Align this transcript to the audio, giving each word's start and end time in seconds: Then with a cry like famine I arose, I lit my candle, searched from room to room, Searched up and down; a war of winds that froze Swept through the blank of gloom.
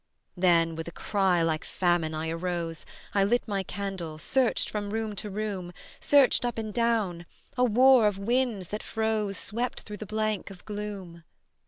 Then 0.35 0.75
with 0.75 0.87
a 0.87 0.91
cry 0.91 1.43
like 1.43 1.63
famine 1.63 2.15
I 2.15 2.29
arose, 2.31 2.87
I 3.13 3.23
lit 3.23 3.47
my 3.47 3.61
candle, 3.61 4.17
searched 4.17 4.67
from 4.67 4.89
room 4.89 5.15
to 5.17 5.29
room, 5.29 5.71
Searched 5.99 6.43
up 6.43 6.57
and 6.57 6.73
down; 6.73 7.27
a 7.55 7.63
war 7.63 8.07
of 8.07 8.17
winds 8.17 8.69
that 8.69 8.81
froze 8.81 9.37
Swept 9.37 9.81
through 9.81 9.97
the 9.97 10.07
blank 10.07 10.49
of 10.49 10.65
gloom. 10.65 11.23